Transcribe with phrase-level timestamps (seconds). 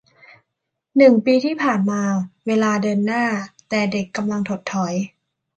[0.97, 2.01] หนึ่งปีที่ผ่านมา
[2.47, 3.23] เวลาเดินหน้า
[3.69, 4.93] แต่เด็กกำลังถดถอย